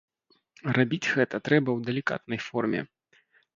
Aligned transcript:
Рабіць 0.77 1.09
гэта 1.15 1.35
трэба 1.49 1.69
ў 1.73 1.79
далікатнай 1.91 2.43
форме. 2.49 2.79